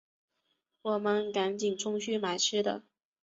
[0.81, 2.81] 我们赶快冲去买吃的